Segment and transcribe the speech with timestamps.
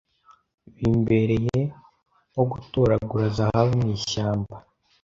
[0.75, 1.59] bimbereye
[2.31, 4.55] nkogutoragura zahabu mwishyamba